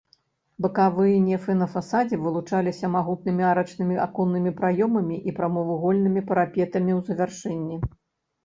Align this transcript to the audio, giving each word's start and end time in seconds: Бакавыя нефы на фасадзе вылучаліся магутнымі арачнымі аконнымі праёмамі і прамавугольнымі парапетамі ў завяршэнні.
Бакавыя 0.65 1.17
нефы 1.25 1.51
на 1.59 1.67
фасадзе 1.73 2.19
вылучаліся 2.23 2.89
магутнымі 2.95 3.43
арачнымі 3.51 3.99
аконнымі 4.07 4.55
праёмамі 4.63 5.21
і 5.33 5.35
прамавугольнымі 5.41 6.21
парапетамі 6.31 6.91
ў 6.97 7.13
завяршэнні. 7.13 7.77